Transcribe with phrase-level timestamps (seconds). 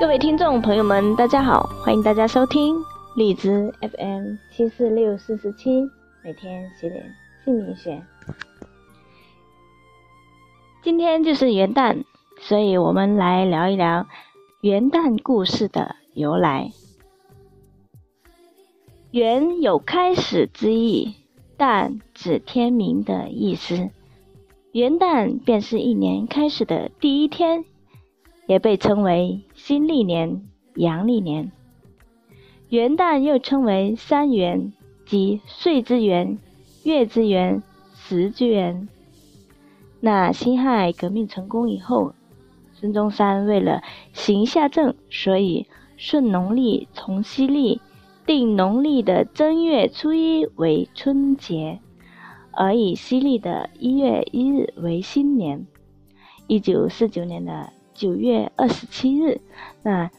[0.00, 2.74] 各位听众朋友们，大家好，欢迎大家收听
[3.14, 5.82] 荔枝 FM 七四六四四七，
[6.24, 7.04] 每天学点
[7.44, 8.02] 姓名学。
[10.82, 12.04] 今天就是元旦，
[12.40, 14.06] 所以我们来聊一聊
[14.62, 16.72] 元旦故事的由来。
[19.10, 21.14] 元有开始之意，
[21.58, 23.90] 旦指天明的意思。
[24.72, 27.66] 元旦便是一年开始的第一天。
[28.50, 30.42] 也被称为新历年、
[30.74, 31.52] 阳历年。
[32.68, 34.72] 元旦又称为三元，
[35.06, 36.36] 即岁之元、
[36.82, 37.62] 月之元、
[37.94, 38.88] 时之元。
[40.00, 42.12] 那辛亥革命成功以后，
[42.72, 47.80] 孙中山为了行下政，所以顺农历从西历，
[48.26, 51.78] 定农历的正月初一为春节，
[52.50, 55.64] 而以西历的一月一日为新年。
[56.48, 57.72] 一九四九年的。
[58.00, 59.42] 九月二十七日，
[59.82, 60.10] 那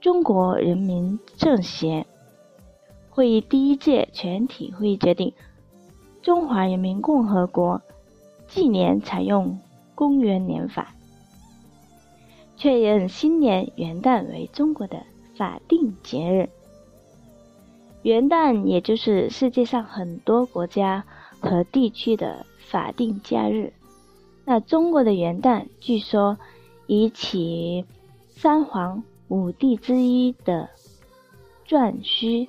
[0.00, 2.06] 中国人民政协
[3.10, 5.34] 会议第一届全体会议决定，
[6.22, 7.82] 中华人民共和国
[8.46, 9.58] 纪年采用
[9.96, 10.94] 公元年法，
[12.56, 15.02] 确认新年元旦为中国的
[15.36, 16.50] 法定节日。
[18.02, 21.04] 元旦也就是世界上很多国家
[21.40, 23.72] 和地区的法定假日。
[24.44, 26.38] 那中国的元旦，据说。
[26.94, 27.86] 以起
[28.28, 30.68] 三皇五帝之一的
[31.66, 32.48] 颛顼，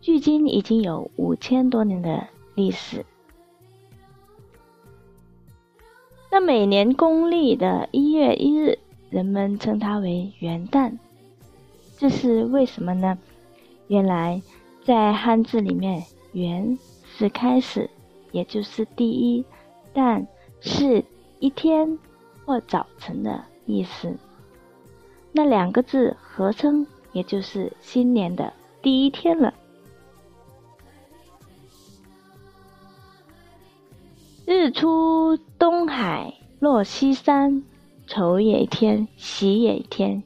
[0.00, 3.04] 距今已经有五千多年的历史。
[6.30, 8.78] 那每年公历的一月一日，
[9.10, 10.96] 人们称它为元旦，
[11.98, 13.18] 这是为什么呢？
[13.88, 14.40] 原来
[14.84, 16.78] 在汉字里面，“元”
[17.16, 17.90] 是开始，
[18.30, 19.42] 也就是第一
[19.92, 20.24] ；“旦”
[20.62, 21.04] 是
[21.40, 21.98] 一天。
[22.44, 24.16] 或早晨的意思，
[25.32, 29.54] 那两个字合称，也就是新年的第一天了。
[34.46, 37.62] 日出东海落西山，
[38.06, 40.22] 愁也一天，喜也一天。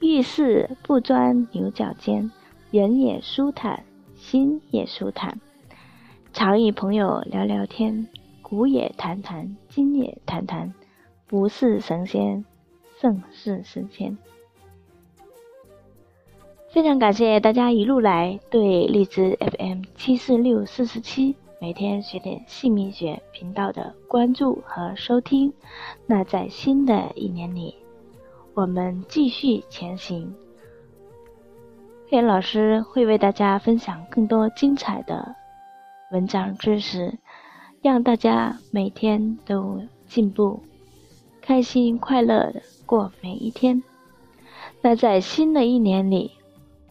[0.00, 2.30] 遇事不钻牛角尖，
[2.70, 3.82] 人也舒坦，
[4.14, 5.40] 心也舒坦。
[6.32, 8.06] 常与朋友聊聊天，
[8.40, 10.72] 古也谈谈，今也谈谈。
[11.26, 12.44] 不是神仙，
[13.00, 14.16] 胜似神仙。
[16.68, 25.52] 非常感谢大家一路来对荔枝 FM 七四六四十七每天学点姓名学频道的关注和收听。
[26.06, 27.74] 那在新的一年里，
[28.52, 30.34] 我们继续前行。
[32.08, 35.34] 黑老师会为大家分享更多精彩的
[36.12, 37.18] 文章知识，
[37.82, 40.60] 让大家每天都进步。
[41.46, 43.84] 开心快乐的过每一天。
[44.82, 46.32] 那在新的一年里，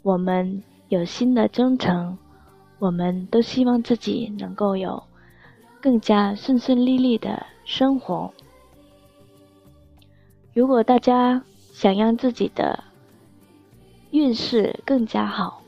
[0.01, 2.17] 我们有新的征程，
[2.79, 5.03] 我们都希望自己能够有
[5.81, 8.33] 更加顺顺利利的生活。
[10.53, 12.81] 如果大家想让自己的
[14.11, 15.61] 运势更加好，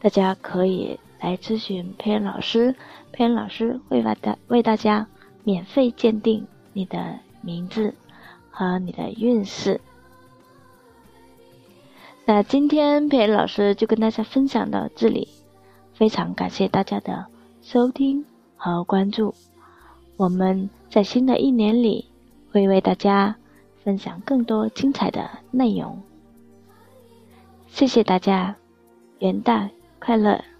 [0.00, 2.76] 大家可以来咨询佩恩老师，
[3.10, 5.08] 佩恩老师会为大为大家
[5.44, 7.94] 免费鉴定你的名字。
[8.52, 9.80] 和你的运势。
[12.24, 15.26] 那今天佩老师就跟大家分享到这里，
[15.94, 17.26] 非常感谢大家的
[17.62, 18.24] 收听
[18.56, 19.34] 和关注。
[20.16, 22.06] 我们在新的一年里
[22.52, 23.34] 会为大家
[23.82, 26.00] 分享更多精彩的内容。
[27.66, 28.54] 谢谢大家，
[29.18, 30.51] 元旦快乐！